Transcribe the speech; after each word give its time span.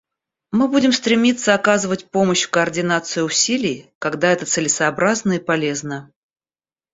Мы 0.51 0.67
будем 0.67 0.93
стремиться 0.93 1.53
оказывать 1.53 2.09
помощь 2.09 2.41
в 2.45 2.49
координации 2.49 3.21
усилий, 3.21 3.93
когда 3.99 4.31
это 4.31 4.47
целесообразно 4.47 5.33
и 5.33 5.39
полезно. 5.39 6.11